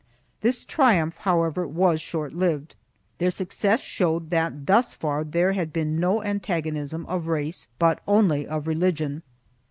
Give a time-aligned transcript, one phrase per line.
[0.01, 0.07] 1
[0.41, 2.73] This triumph however was short lived.
[3.19, 8.47] Their success showed that thus far there had been no antagonism of race but only
[8.47, 9.21] of religion.